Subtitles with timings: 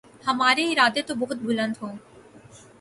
[0.27, 1.95] ہمارے ارادے تو بہت بلند ہوں۔